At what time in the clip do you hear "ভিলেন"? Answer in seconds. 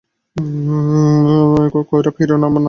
2.47-2.59